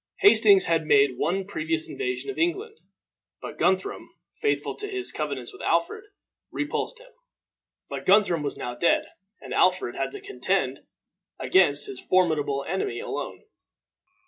Hastings 0.21 0.65
had 0.65 0.87
made 0.87 1.19
one 1.19 1.45
previous 1.45 1.87
invasion 1.87 2.31
of 2.31 2.39
England; 2.39 2.75
but 3.39 3.59
Guthrum, 3.59 4.09
faithful 4.41 4.73
to 4.77 4.87
his 4.87 5.11
covenants 5.11 5.53
with 5.53 5.61
Alfred, 5.61 6.05
repulsed 6.49 6.99
him. 6.99 7.11
But 7.87 8.07
Guthrum 8.07 8.41
was 8.41 8.57
now 8.57 8.73
dead, 8.73 9.05
and 9.41 9.53
Alfred 9.53 9.93
had 9.95 10.11
to 10.13 10.19
contend 10.19 10.79
against 11.37 11.85
his 11.85 11.99
formidable 12.03 12.65
enemy 12.67 12.99
alone. 12.99 13.43